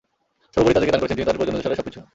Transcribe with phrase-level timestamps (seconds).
[0.53, 1.99] সর্বোপরি তাদেরকে দান করেছেন তিনি তাদের প্রয়োজন অনুসারে সবকিছু।